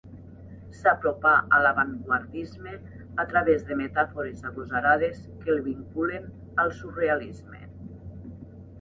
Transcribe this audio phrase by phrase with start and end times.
[0.77, 2.73] S'apropà a l'avantguardisme
[3.25, 6.29] a través de metàfores agosarades que el vinculen
[6.65, 7.67] al surrealisme.